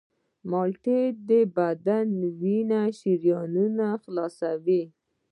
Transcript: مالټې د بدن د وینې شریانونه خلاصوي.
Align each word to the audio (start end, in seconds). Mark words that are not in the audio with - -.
مالټې 0.49 1.01
د 1.29 1.31
بدن 1.57 2.05
د 2.21 2.23
وینې 2.41 2.83
شریانونه 2.99 3.87
خلاصوي. 4.03 4.83